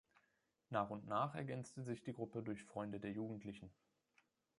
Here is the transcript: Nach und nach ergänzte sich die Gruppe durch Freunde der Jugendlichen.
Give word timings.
Nach 0.71 0.89
und 0.89 1.05
nach 1.07 1.35
ergänzte 1.35 1.83
sich 1.83 2.01
die 2.01 2.11
Gruppe 2.13 2.41
durch 2.41 2.63
Freunde 2.63 2.99
der 2.99 3.11
Jugendlichen. 3.11 3.69